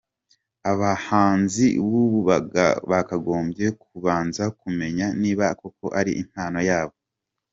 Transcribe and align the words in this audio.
Abahanzi 0.71 1.67
b’ubu 1.89 2.19
bakagombye 2.91 3.65
kubanza 3.81 4.43
kumenya 4.59 5.05
niba 5.21 5.45
koko 5.59 5.85
ari 5.99 6.11
impano 6.23 6.59
yabo. 6.69 6.95